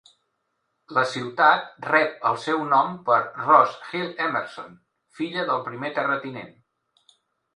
[0.97, 4.73] La ciutat rep el seu nom per Rose Hill Emerson,
[5.21, 6.53] filla del primer terratinent.